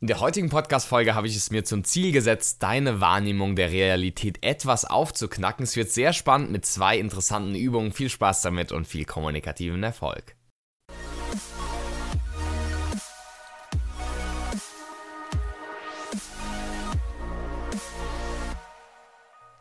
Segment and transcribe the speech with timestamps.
[0.00, 4.38] In der heutigen Podcast-Folge habe ich es mir zum Ziel gesetzt, deine Wahrnehmung der Realität
[4.42, 5.64] etwas aufzuknacken.
[5.64, 7.90] Es wird sehr spannend mit zwei interessanten Übungen.
[7.90, 10.37] Viel Spaß damit und viel kommunikativen Erfolg.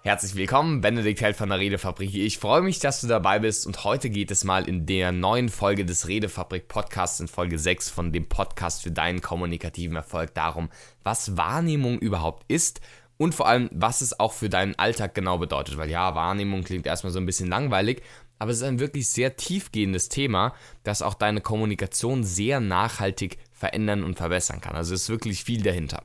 [0.07, 2.15] Herzlich willkommen, Benedikt Held von der Redefabrik.
[2.15, 5.49] Ich freue mich, dass du dabei bist und heute geht es mal in der neuen
[5.49, 10.69] Folge des Redefabrik Podcasts in Folge 6 von dem Podcast für deinen kommunikativen Erfolg darum,
[11.03, 12.79] was Wahrnehmung überhaupt ist
[13.17, 15.75] und vor allem, was es auch für deinen Alltag genau bedeutet.
[15.75, 18.01] Weil ja, Wahrnehmung klingt erstmal so ein bisschen langweilig,
[18.39, 20.53] aber es ist ein wirklich sehr tiefgehendes Thema,
[20.83, 24.77] das auch deine Kommunikation sehr nachhaltig verändern und verbessern kann.
[24.77, 26.01] Also es ist wirklich viel dahinter.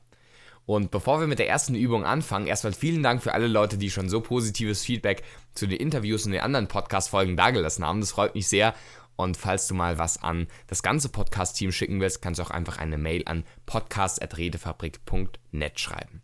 [0.65, 3.91] Und bevor wir mit der ersten Übung anfangen, erstmal vielen Dank für alle Leute, die
[3.91, 7.99] schon so positives Feedback zu den Interviews und den anderen Podcast-Folgen dagelassen haben.
[7.99, 8.73] Das freut mich sehr.
[9.15, 12.77] Und falls du mal was an das ganze Podcast-Team schicken willst, kannst du auch einfach
[12.77, 16.23] eine Mail an podcast.redefabrik.net schreiben.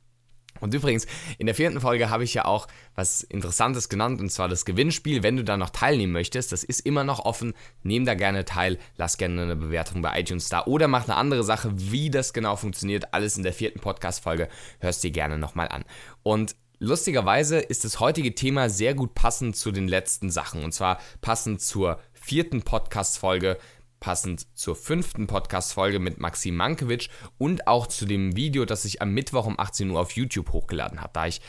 [0.60, 4.48] Und übrigens, in der vierten Folge habe ich ja auch was Interessantes genannt, und zwar
[4.48, 5.24] das Gewinnspiel.
[5.24, 7.54] Wenn du da noch teilnehmen möchtest, das ist immer noch offen.
[7.84, 11.44] Nehm da gerne teil, lass gerne eine Bewertung bei iTunes da oder mach eine andere
[11.44, 13.14] Sache, wie das genau funktioniert.
[13.14, 14.50] Alles in der vierten Podcast-Folge.
[14.80, 15.86] Hörst dir gerne nochmal an.
[16.24, 20.64] Und lustigerweise ist das heutige Thema sehr gut passend zu den letzten Sachen.
[20.64, 23.58] Und zwar passend zur vierten Podcast-Folge
[24.00, 29.14] passend zur fünften Podcast-Folge mit Maxim Mankiewicz und auch zu dem Video, das ich am
[29.14, 31.12] Mittwoch um 18 Uhr auf YouTube hochgeladen habe.
[31.14, 31.42] Da ich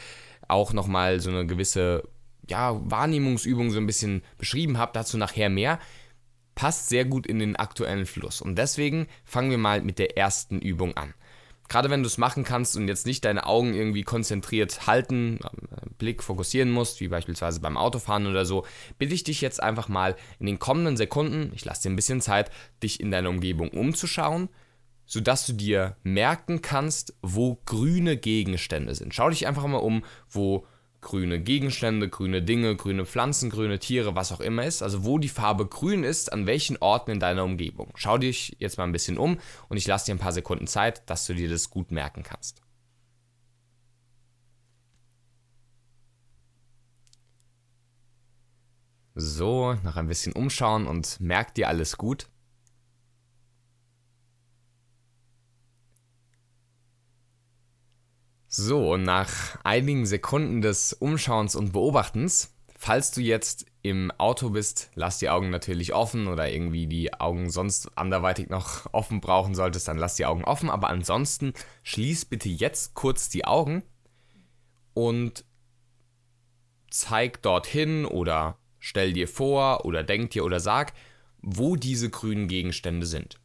[0.48, 2.02] auch nochmal so eine gewisse
[2.48, 5.78] ja, Wahrnehmungsübung so ein bisschen beschrieben habe, dazu nachher mehr,
[6.54, 8.40] passt sehr gut in den aktuellen Fluss.
[8.40, 11.14] Und deswegen fangen wir mal mit der ersten Übung an
[11.70, 15.38] gerade wenn du es machen kannst und jetzt nicht deine Augen irgendwie konzentriert halten,
[15.98, 18.66] Blick fokussieren musst, wie beispielsweise beim Autofahren oder so,
[18.98, 22.20] bitte ich dich jetzt einfach mal in den kommenden Sekunden, ich lasse dir ein bisschen
[22.20, 22.50] Zeit,
[22.82, 24.48] dich in deiner Umgebung umzuschauen,
[25.06, 29.14] sodass du dir merken kannst, wo grüne Gegenstände sind.
[29.14, 30.66] Schau dich einfach mal um, wo
[31.00, 34.82] grüne Gegenstände, grüne Dinge, grüne Pflanzen, grüne Tiere, was auch immer ist.
[34.82, 37.92] Also wo die Farbe grün ist, an welchen Orten in deiner Umgebung.
[37.96, 39.38] Schau dich jetzt mal ein bisschen um
[39.68, 42.62] und ich lasse dir ein paar Sekunden Zeit, dass du dir das gut merken kannst.
[49.14, 52.28] So, noch ein bisschen umschauen und merk dir alles gut.
[58.52, 65.20] So, nach einigen Sekunden des Umschauens und Beobachtens, falls du jetzt im Auto bist, lass
[65.20, 69.98] die Augen natürlich offen oder irgendwie die Augen sonst anderweitig noch offen brauchen solltest, dann
[69.98, 70.68] lass die Augen offen.
[70.68, 71.52] Aber ansonsten
[71.84, 73.84] schließ bitte jetzt kurz die Augen
[74.94, 75.44] und
[76.90, 80.92] zeig dorthin oder stell dir vor oder denk dir oder sag,
[81.40, 83.38] wo diese grünen Gegenstände sind.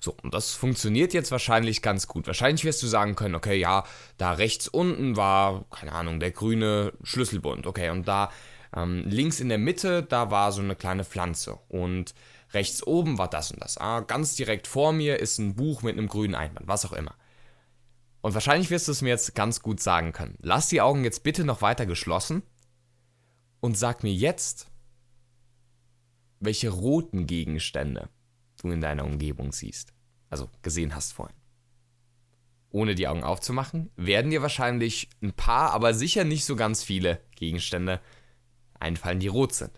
[0.00, 2.26] So, und das funktioniert jetzt wahrscheinlich ganz gut.
[2.26, 3.84] Wahrscheinlich wirst du sagen können, okay, ja,
[4.16, 8.30] da rechts unten war, keine Ahnung, der grüne Schlüsselbund, okay, und da
[8.76, 12.14] ähm, links in der Mitte, da war so eine kleine Pflanze und
[12.52, 13.78] rechts oben war das und das.
[13.78, 17.14] Ah, ganz direkt vor mir ist ein Buch mit einem grünen Einband, was auch immer.
[18.22, 20.36] Und wahrscheinlich wirst du es mir jetzt ganz gut sagen können.
[20.42, 22.42] Lass die Augen jetzt bitte noch weiter geschlossen
[23.60, 24.66] und sag mir jetzt,
[26.38, 28.08] welche roten Gegenstände
[28.62, 29.92] du in deiner Umgebung siehst.
[30.28, 31.36] Also gesehen hast vorhin.
[32.70, 37.20] Ohne die Augen aufzumachen, werden dir wahrscheinlich ein paar, aber sicher nicht so ganz viele
[37.34, 38.00] Gegenstände
[38.78, 39.72] einfallen, die rot sind.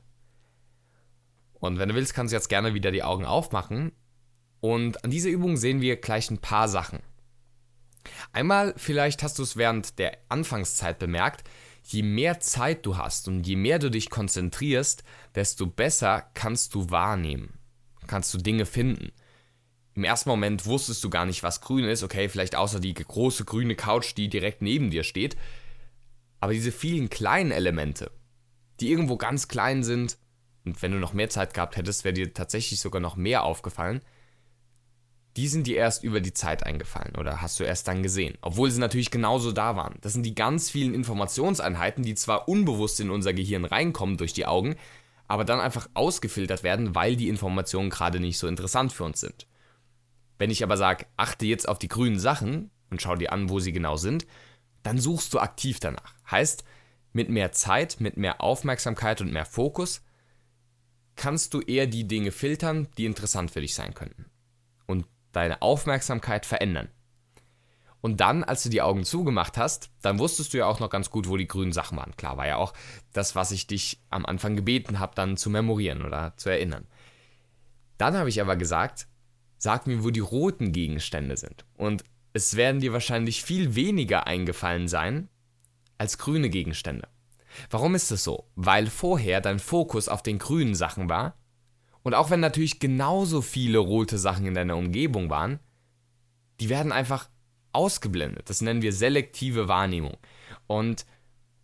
[1.54, 3.92] Und wenn du willst, kannst du jetzt gerne wieder die Augen aufmachen.
[4.60, 7.00] Und an dieser Übung sehen wir gleich ein paar Sachen.
[8.32, 11.48] Einmal, vielleicht hast du es während der Anfangszeit bemerkt,
[11.84, 15.02] je mehr Zeit du hast und je mehr du dich konzentrierst,
[15.34, 17.61] desto besser kannst du wahrnehmen
[18.12, 19.10] kannst du Dinge finden.
[19.94, 23.46] Im ersten Moment wusstest du gar nicht, was grün ist, okay, vielleicht außer die große
[23.46, 25.34] grüne Couch, die direkt neben dir steht.
[26.38, 28.10] Aber diese vielen kleinen Elemente,
[28.80, 30.18] die irgendwo ganz klein sind,
[30.66, 34.02] und wenn du noch mehr Zeit gehabt hättest, wäre dir tatsächlich sogar noch mehr aufgefallen,
[35.38, 38.70] die sind dir erst über die Zeit eingefallen oder hast du erst dann gesehen, obwohl
[38.70, 39.96] sie natürlich genauso da waren.
[40.02, 44.44] Das sind die ganz vielen Informationseinheiten, die zwar unbewusst in unser Gehirn reinkommen durch die
[44.44, 44.76] Augen,
[45.32, 49.46] aber dann einfach ausgefiltert werden, weil die Informationen gerade nicht so interessant für uns sind.
[50.36, 53.58] Wenn ich aber sage, achte jetzt auf die grünen Sachen und schau dir an, wo
[53.58, 54.26] sie genau sind,
[54.82, 56.12] dann suchst du aktiv danach.
[56.30, 56.64] Heißt,
[57.14, 60.02] mit mehr Zeit, mit mehr Aufmerksamkeit und mehr Fokus
[61.16, 64.26] kannst du eher die Dinge filtern, die interessant für dich sein könnten.
[64.84, 66.90] Und deine Aufmerksamkeit verändern.
[68.02, 71.08] Und dann, als du die Augen zugemacht hast, dann wusstest du ja auch noch ganz
[71.08, 72.14] gut, wo die grünen Sachen waren.
[72.16, 72.74] Klar war ja auch
[73.12, 76.86] das, was ich dich am Anfang gebeten habe, dann zu memorieren oder zu erinnern.
[77.98, 79.06] Dann habe ich aber gesagt,
[79.56, 81.64] sag mir, wo die roten Gegenstände sind.
[81.74, 85.28] Und es werden dir wahrscheinlich viel weniger eingefallen sein
[85.96, 87.08] als grüne Gegenstände.
[87.70, 88.48] Warum ist das so?
[88.56, 91.36] Weil vorher dein Fokus auf den grünen Sachen war
[92.02, 95.60] und auch wenn natürlich genauso viele rote Sachen in deiner Umgebung waren,
[96.60, 97.28] die werden einfach
[97.72, 98.48] ausgeblendet.
[98.48, 100.16] Das nennen wir selektive Wahrnehmung.
[100.66, 101.06] Und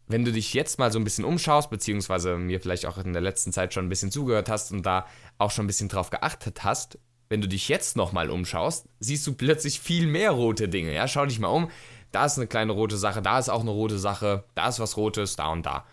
[0.07, 3.23] wenn du dich jetzt mal so ein bisschen umschaust, beziehungsweise mir vielleicht auch in der
[3.23, 5.07] letzten Zeit schon ein bisschen zugehört hast und da
[5.37, 9.35] auch schon ein bisschen drauf geachtet hast, wenn du dich jetzt nochmal umschaust, siehst du
[9.35, 10.95] plötzlich viel mehr rote Dinge.
[10.95, 11.71] Ja, schau dich mal um.
[12.11, 14.97] Da ist eine kleine rote Sache, da ist auch eine rote Sache, da ist was
[14.97, 15.85] Rotes, da und da.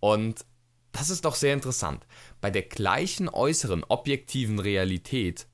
[0.00, 0.44] Und
[0.90, 2.04] das ist doch sehr interessant.
[2.40, 5.46] Bei der gleichen äußeren objektiven Realität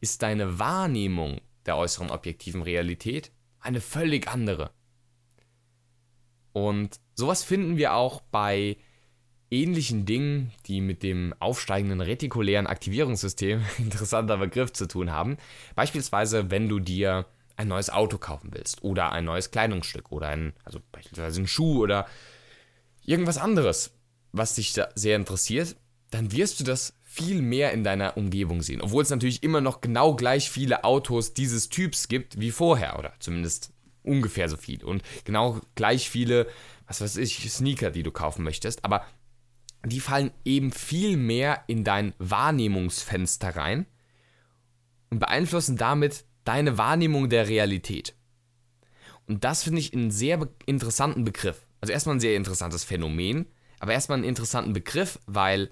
[0.00, 4.70] ist deine Wahrnehmung der äußeren objektiven Realität eine völlig andere.
[6.52, 8.76] Und sowas finden wir auch bei
[9.50, 15.36] ähnlichen Dingen, die mit dem aufsteigenden retikulären Aktivierungssystem, interessanter Begriff, zu tun haben.
[15.74, 17.26] Beispielsweise, wenn du dir
[17.56, 21.82] ein neues Auto kaufen willst oder ein neues Kleidungsstück oder ein, also beispielsweise ein Schuh
[21.82, 22.06] oder
[23.04, 23.92] irgendwas anderes,
[24.32, 25.76] was dich sehr interessiert,
[26.10, 28.80] dann wirst du das viel mehr in deiner Umgebung sehen.
[28.80, 33.12] Obwohl es natürlich immer noch genau gleich viele Autos dieses Typs gibt wie vorher oder
[33.18, 36.46] zumindest ungefähr so viel und genau gleich viele,
[36.86, 38.86] was weiß ich, Sneaker, die du kaufen möchtest.
[38.86, 39.04] Aber
[39.84, 43.84] die fallen eben viel mehr in dein Wahrnehmungsfenster rein
[45.10, 48.14] und beeinflussen damit deine Wahrnehmung der Realität.
[49.26, 51.66] Und das finde ich einen sehr interessanten Begriff.
[51.82, 53.44] Also erstmal ein sehr interessantes Phänomen,
[53.80, 55.70] aber erstmal einen interessanten Begriff, weil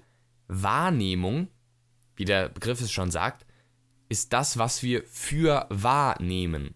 [0.51, 1.47] Wahrnehmung,
[2.15, 3.45] wie der Begriff es schon sagt,
[4.09, 6.75] ist das, was wir für wahrnehmen.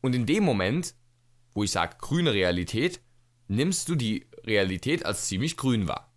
[0.00, 0.94] Und in dem Moment,
[1.52, 3.00] wo ich sage grüne Realität,
[3.48, 6.12] nimmst du die Realität als ziemlich grün wahr.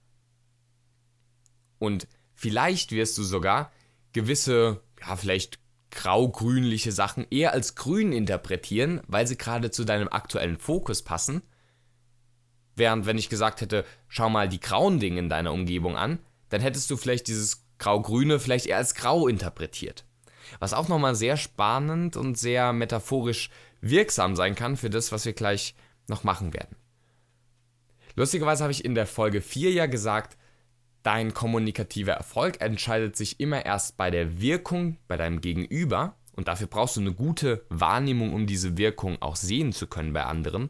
[1.80, 3.71] Und vielleicht wirst du sogar
[4.13, 5.60] gewisse, ja, vielleicht
[5.92, 11.42] grau-grünliche Sachen eher als grün interpretieren, weil sie gerade zu deinem aktuellen Fokus passen.
[12.77, 16.19] Während wenn ich gesagt hätte, schau mal die grauen Dinge in deiner Umgebung an,
[16.50, 20.06] dann hättest du vielleicht dieses grau-grüne vielleicht eher als grau interpretiert.
[20.59, 23.50] Was auch nochmal sehr spannend und sehr metaphorisch
[23.81, 25.75] wirksam sein kann für das, was wir gleich
[26.07, 26.77] noch machen werden.
[28.15, 30.38] Lustigerweise habe ich in der Folge 4 ja gesagt,
[31.01, 36.68] dein kommunikativer Erfolg entscheidet sich immer erst bei der Wirkung bei deinem Gegenüber und dafür
[36.68, 40.69] brauchst du eine gute Wahrnehmung, um diese Wirkung auch sehen zu können bei anderen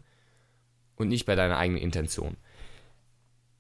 [0.97, 2.35] und nicht bei deiner eigenen Intention.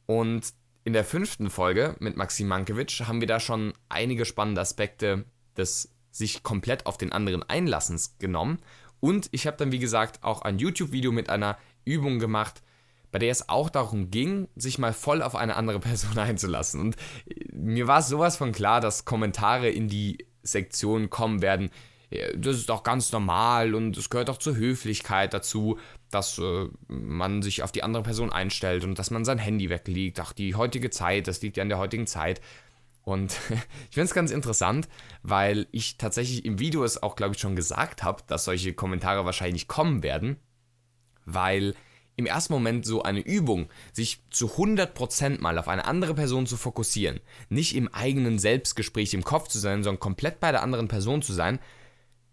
[0.05, 0.53] Und
[0.83, 5.25] in der fünften Folge mit Maxim Mankiewicz haben wir da schon einige spannende Aspekte
[5.57, 8.59] des sich komplett auf den anderen Einlassens genommen.
[8.99, 12.61] Und ich habe dann, wie gesagt, auch ein YouTube-Video mit einer Übung gemacht,
[13.11, 16.81] bei der es auch darum ging, sich mal voll auf eine andere Person einzulassen.
[16.81, 16.95] Und
[17.51, 21.69] mir war sowas von klar, dass Kommentare in die Sektion kommen werden.
[22.35, 25.77] Das ist doch ganz normal und es gehört auch zur Höflichkeit dazu,
[26.11, 30.19] dass äh, man sich auf die andere Person einstellt und dass man sein Handy weglegt.
[30.19, 32.41] Ach, die heutige Zeit, das liegt ja an der heutigen Zeit.
[33.03, 33.31] Und
[33.89, 34.87] ich finde es ganz interessant,
[35.23, 39.25] weil ich tatsächlich im Video es auch, glaube ich, schon gesagt habe, dass solche Kommentare
[39.25, 40.37] wahrscheinlich kommen werden,
[41.25, 41.73] weil
[42.17, 46.57] im ersten Moment so eine Übung, sich zu 100% mal auf eine andere Person zu
[46.57, 51.21] fokussieren, nicht im eigenen Selbstgespräch im Kopf zu sein, sondern komplett bei der anderen Person
[51.21, 51.59] zu sein,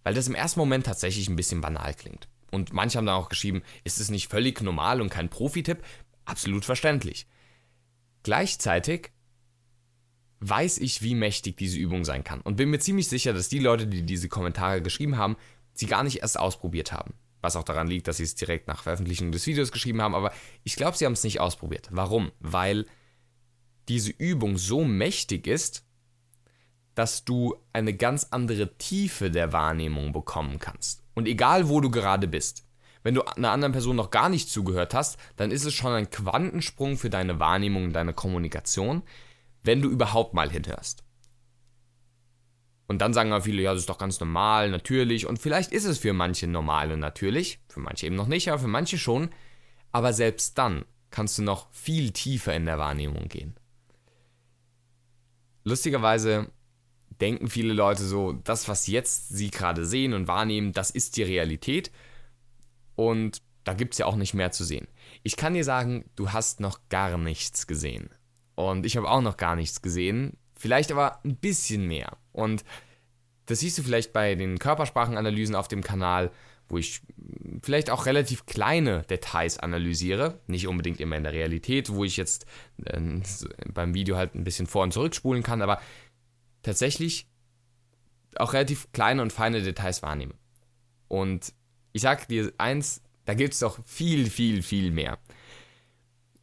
[0.02, 2.28] weil das im ersten Moment tatsächlich ein bisschen banal klingt.
[2.54, 5.82] Und manche haben dann auch geschrieben, ist es nicht völlig normal und kein Profi-Tipp?
[6.24, 7.26] Absolut verständlich.
[8.22, 9.10] Gleichzeitig
[10.40, 13.58] weiß ich, wie mächtig diese Übung sein kann und bin mir ziemlich sicher, dass die
[13.58, 15.36] Leute, die diese Kommentare geschrieben haben,
[15.72, 17.14] sie gar nicht erst ausprobiert haben.
[17.40, 20.14] Was auch daran liegt, dass sie es direkt nach Veröffentlichung des Videos geschrieben haben.
[20.14, 20.32] Aber
[20.62, 21.88] ich glaube, sie haben es nicht ausprobiert.
[21.90, 22.32] Warum?
[22.40, 22.86] Weil
[23.88, 25.84] diese Übung so mächtig ist,
[26.94, 31.03] dass du eine ganz andere Tiefe der Wahrnehmung bekommen kannst.
[31.14, 32.66] Und egal, wo du gerade bist.
[33.02, 36.10] Wenn du einer anderen Person noch gar nicht zugehört hast, dann ist es schon ein
[36.10, 39.02] Quantensprung für deine Wahrnehmung und deine Kommunikation,
[39.62, 41.04] wenn du überhaupt mal hinhörst.
[42.86, 45.26] Und dann sagen aber viele, ja, das ist doch ganz normal, natürlich.
[45.26, 48.58] Und vielleicht ist es für manche normal und natürlich, für manche eben noch nicht, aber
[48.58, 49.30] für manche schon.
[49.92, 53.54] Aber selbst dann kannst du noch viel tiefer in der Wahrnehmung gehen.
[55.62, 56.50] Lustigerweise
[57.20, 61.22] denken viele Leute so, das, was jetzt sie gerade sehen und wahrnehmen, das ist die
[61.22, 61.90] Realität.
[62.96, 64.86] Und da gibt es ja auch nicht mehr zu sehen.
[65.22, 68.10] Ich kann dir sagen, du hast noch gar nichts gesehen.
[68.54, 70.36] Und ich habe auch noch gar nichts gesehen.
[70.56, 72.16] Vielleicht aber ein bisschen mehr.
[72.32, 72.64] Und
[73.46, 76.30] das siehst du vielleicht bei den Körpersprachenanalysen auf dem Kanal,
[76.68, 77.02] wo ich
[77.62, 82.46] vielleicht auch relativ kleine Details analysiere, nicht unbedingt immer in der Realität, wo ich jetzt
[82.84, 83.00] äh,
[83.72, 85.80] beim Video halt ein bisschen vor- und zurückspulen kann, aber
[86.64, 87.28] tatsächlich
[88.36, 90.34] auch relativ kleine und feine Details wahrnehme.
[91.08, 91.52] Und
[91.92, 95.18] ich sag dir eins, da gibt es doch viel, viel, viel mehr.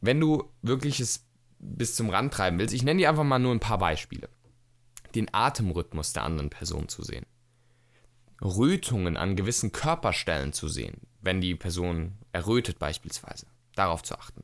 [0.00, 1.26] Wenn du wirklich es
[1.58, 4.28] bis zum Rand treiben willst, ich nenne dir einfach mal nur ein paar Beispiele.
[5.14, 7.26] Den Atemrhythmus der anderen Person zu sehen.
[8.42, 13.46] Rötungen an gewissen Körperstellen zu sehen, wenn die Person errötet beispielsweise.
[13.76, 14.42] Darauf zu achten.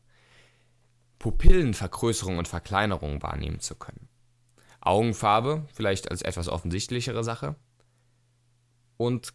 [1.18, 4.07] Pupillenvergrößerung und Verkleinerung wahrnehmen zu können.
[4.88, 7.56] Augenfarbe, vielleicht als etwas offensichtlichere Sache.
[8.96, 9.34] Und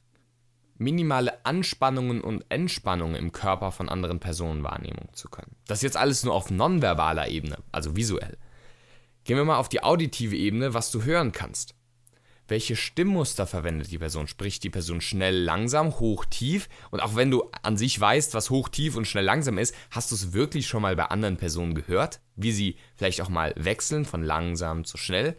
[0.77, 5.55] minimale Anspannungen und Entspannungen im Körper von anderen Personen wahrnehmen zu können.
[5.67, 8.38] Das ist jetzt alles nur auf nonverbaler Ebene, also visuell.
[9.24, 11.75] Gehen wir mal auf die auditive Ebene, was du hören kannst.
[12.47, 14.27] Welche Stimmmuster verwendet die Person?
[14.27, 16.67] Spricht die Person schnell, langsam, hoch, tief?
[16.91, 20.12] Und auch wenn du an sich weißt, was hoch, tief und schnell, langsam ist, hast
[20.12, 22.19] du es wirklich schon mal bei anderen Personen gehört?
[22.35, 25.38] Wie sie vielleicht auch mal wechseln von langsam zu schnell?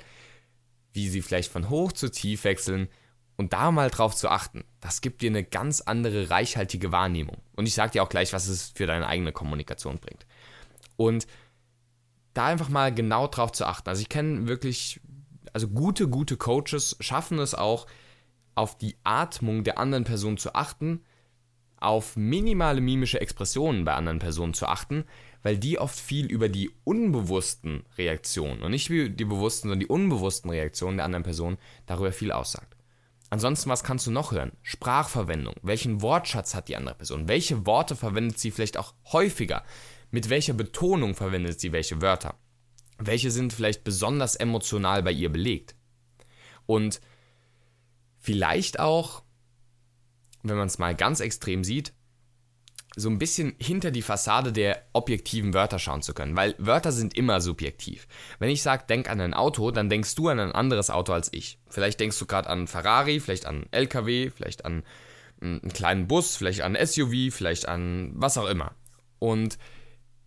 [0.92, 2.88] Wie sie vielleicht von hoch zu tief wechseln?
[3.36, 7.38] Und da mal drauf zu achten, das gibt dir eine ganz andere reichhaltige Wahrnehmung.
[7.56, 10.24] Und ich sage dir auch gleich, was es für deine eigene Kommunikation bringt.
[10.96, 11.26] Und
[12.32, 13.88] da einfach mal genau drauf zu achten.
[13.88, 15.00] Also ich kenne wirklich,
[15.54, 17.86] also gute, gute Coaches schaffen es auch,
[18.56, 21.02] auf die Atmung der anderen Person zu achten,
[21.76, 25.04] auf minimale mimische Expressionen bei anderen Personen zu achten,
[25.42, 29.86] weil die oft viel über die unbewussten Reaktionen und nicht wie die bewussten, sondern die
[29.86, 32.76] unbewussten Reaktionen der anderen Person darüber viel aussagt.
[33.30, 34.52] Ansonsten, was kannst du noch hören?
[34.62, 35.54] Sprachverwendung.
[35.62, 37.28] Welchen Wortschatz hat die andere Person?
[37.28, 39.64] Welche Worte verwendet sie vielleicht auch häufiger?
[40.10, 42.36] Mit welcher Betonung verwendet sie welche Wörter?
[43.06, 45.74] Welche sind vielleicht besonders emotional bei ihr belegt?
[46.66, 47.00] Und
[48.18, 49.22] vielleicht auch,
[50.42, 51.92] wenn man es mal ganz extrem sieht,
[52.96, 57.16] so ein bisschen hinter die Fassade der objektiven Wörter schauen zu können, weil Wörter sind
[57.16, 58.06] immer subjektiv.
[58.38, 61.28] Wenn ich sage, denk an ein Auto, dann denkst du an ein anderes Auto als
[61.32, 61.58] ich.
[61.68, 64.84] Vielleicht denkst du gerade an Ferrari, vielleicht an LKW, vielleicht an
[65.40, 68.74] einen kleinen Bus, vielleicht an SUV, vielleicht an was auch immer.
[69.18, 69.58] Und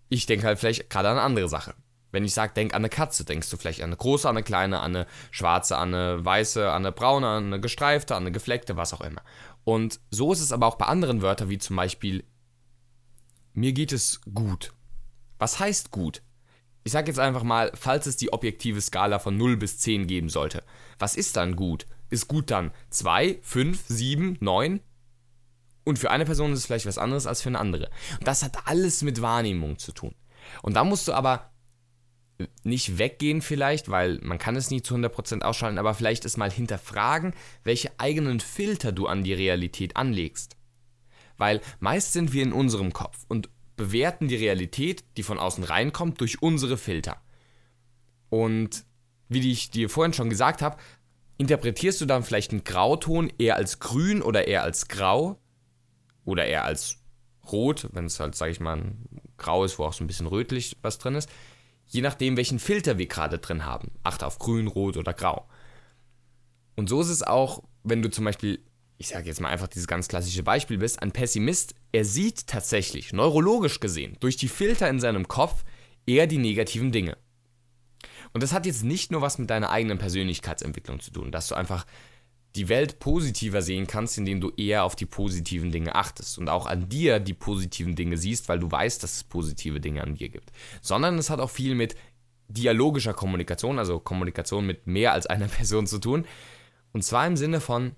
[0.10, 1.74] ich denke halt vielleicht gerade an eine andere Sache.
[2.18, 4.44] Wenn ich sage, denk an eine Katze, denkst du vielleicht an eine große, an eine
[4.44, 8.32] kleine, an eine schwarze, an eine weiße, an eine braune, an eine gestreifte, an eine
[8.32, 9.22] gefleckte, was auch immer.
[9.66, 12.24] Und so ist es aber auch bei anderen Wörtern, wie zum Beispiel
[13.54, 14.74] mir geht es gut.
[15.38, 16.24] Was heißt gut?
[16.84, 20.30] Ich sage jetzt einfach mal, falls es die objektive Skala von 0 bis 10 geben
[20.30, 20.64] sollte.
[20.98, 21.86] Was ist dann gut?
[22.10, 24.80] Ist gut dann 2, 5, 7, 9?
[25.84, 27.92] Und für eine Person ist es vielleicht was anderes als für eine andere.
[28.18, 30.16] Und das hat alles mit Wahrnehmung zu tun.
[30.64, 31.52] Und da musst du aber
[32.64, 36.52] nicht weggehen vielleicht, weil man kann es nie zu 100% ausschalten, aber vielleicht es mal
[36.52, 40.56] hinterfragen, welche eigenen Filter du an die Realität anlegst.
[41.38, 46.20] Weil meist sind wir in unserem Kopf und bewerten die Realität, die von außen reinkommt,
[46.22, 47.22] durch unsere Filter.
[48.30, 48.86] Und
[49.30, 50.78] wie ich dir vorhin schon gesagt habe,
[51.38, 55.40] interpretierst du dann vielleicht einen Grauton eher als grün oder eher als grau
[56.26, 56.98] oder eher als
[57.52, 58.82] rot, wenn es halt, sag ich mal,
[59.38, 61.30] grau ist, wo auch so ein bisschen rötlich was drin ist.
[61.88, 63.92] Je nachdem, welchen Filter wir gerade drin haben.
[64.04, 65.48] Achte auf grün, rot oder grau.
[66.76, 68.60] Und so ist es auch, wenn du zum Beispiel
[68.98, 73.14] ich sage jetzt mal einfach dieses ganz klassische Beispiel bist, ein Pessimist, er sieht tatsächlich,
[73.14, 75.64] neurologisch gesehen, durch die Filter in seinem Kopf
[76.06, 77.18] eher die negativen Dinge.
[78.34, 81.56] Und das hat jetzt nicht nur was mit deiner eigenen Persönlichkeitsentwicklung zu tun, dass du
[81.56, 81.86] einfach
[82.56, 86.66] die Welt positiver sehen kannst, indem du eher auf die positiven Dinge achtest und auch
[86.66, 90.30] an dir die positiven Dinge siehst, weil du weißt, dass es positive Dinge an dir
[90.30, 90.52] gibt.
[90.82, 91.96] Sondern es hat auch viel mit
[92.48, 96.26] dialogischer Kommunikation, also Kommunikation mit mehr als einer Person zu tun.
[96.94, 97.96] Und zwar im Sinne von,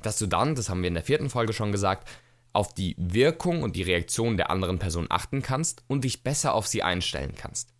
[0.00, 2.08] dass du dann, das haben wir in der vierten Folge schon gesagt,
[2.52, 6.66] auf die Wirkung und die Reaktion der anderen Person achten kannst und dich besser auf
[6.66, 7.74] sie einstellen kannst.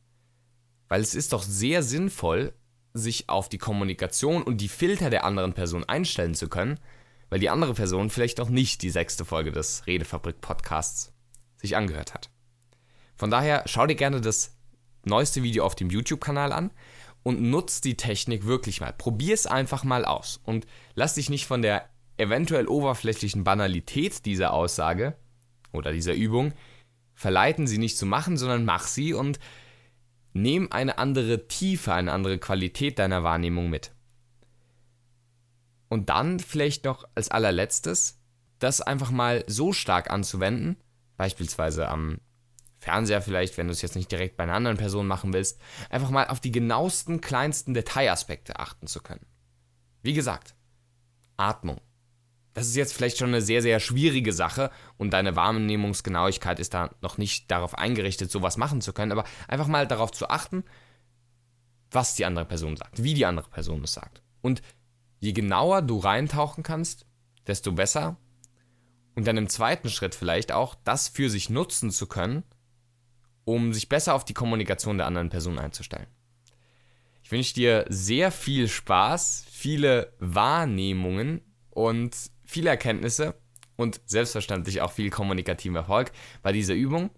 [0.88, 2.54] Weil es ist doch sehr sinnvoll,
[2.98, 6.78] sich auf die Kommunikation und die Filter der anderen Person einstellen zu können,
[7.30, 11.12] weil die andere Person vielleicht auch nicht die sechste Folge des Redefabrik Podcasts
[11.56, 12.30] sich angehört hat.
[13.16, 14.56] Von daher schau dir gerne das
[15.04, 16.70] neueste Video auf dem YouTube-Kanal an
[17.22, 18.92] und nutz die Technik wirklich mal.
[18.92, 24.52] Probier es einfach mal aus und lass dich nicht von der eventuell oberflächlichen Banalität dieser
[24.52, 25.16] Aussage
[25.72, 26.52] oder dieser Übung
[27.14, 29.38] verleiten, sie nicht zu machen, sondern mach sie und
[30.42, 33.92] nimm eine andere Tiefe, eine andere Qualität deiner Wahrnehmung mit.
[35.88, 38.20] Und dann vielleicht noch als allerletztes,
[38.58, 40.76] das einfach mal so stark anzuwenden,
[41.16, 42.18] beispielsweise am
[42.78, 46.10] Fernseher vielleicht, wenn du es jetzt nicht direkt bei einer anderen Person machen willst, einfach
[46.10, 49.26] mal auf die genauesten, kleinsten Detailaspekte achten zu können.
[50.02, 50.54] Wie gesagt,
[51.36, 51.80] Atmung,
[52.58, 56.90] das ist jetzt vielleicht schon eine sehr, sehr schwierige Sache und deine Wahrnehmungsgenauigkeit ist da
[57.00, 60.64] noch nicht darauf eingerichtet, sowas machen zu können, aber einfach mal darauf zu achten,
[61.92, 64.22] was die andere Person sagt, wie die andere Person es sagt.
[64.42, 64.60] Und
[65.20, 67.06] je genauer du reintauchen kannst,
[67.46, 68.16] desto besser.
[69.14, 72.42] Und dann im zweiten Schritt vielleicht auch, das für sich nutzen zu können,
[73.44, 76.08] um sich besser auf die Kommunikation der anderen Person einzustellen.
[77.22, 82.16] Ich wünsche dir sehr viel Spaß, viele Wahrnehmungen und
[82.48, 83.34] viele Erkenntnisse
[83.76, 86.10] und selbstverständlich auch viel kommunikativen Erfolg
[86.42, 87.10] bei dieser Übung.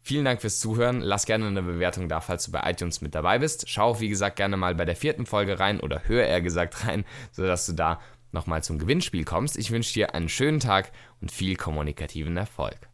[0.00, 1.00] Vielen Dank fürs Zuhören.
[1.00, 3.68] Lass gerne eine Bewertung da, falls du bei iTunes mit dabei bist.
[3.68, 7.04] Schau, wie gesagt, gerne mal bei der vierten Folge rein oder hör eher gesagt rein,
[7.30, 8.00] sodass du da
[8.32, 9.56] nochmal zum Gewinnspiel kommst.
[9.56, 12.88] Ich wünsche dir einen schönen Tag und viel kommunikativen Erfolg.